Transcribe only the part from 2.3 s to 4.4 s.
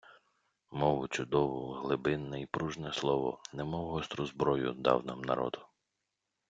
і пружне слово, немов гостру